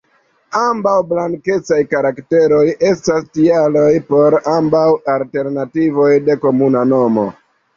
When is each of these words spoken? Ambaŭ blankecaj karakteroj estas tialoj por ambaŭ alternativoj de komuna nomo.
Ambaŭ 0.59 0.93
blankecaj 1.09 1.77
karakteroj 1.91 2.63
estas 2.93 3.29
tialoj 3.39 3.85
por 4.09 4.39
ambaŭ 4.55 4.83
alternativoj 5.17 6.11
de 6.31 6.41
komuna 6.49 6.87
nomo. 6.95 7.29